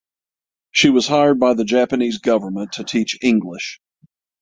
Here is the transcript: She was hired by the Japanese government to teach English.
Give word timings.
She 0.71 0.89
was 0.89 1.07
hired 1.07 1.39
by 1.39 1.53
the 1.53 1.63
Japanese 1.63 2.17
government 2.17 2.71
to 2.71 2.83
teach 2.83 3.19
English. 3.21 3.79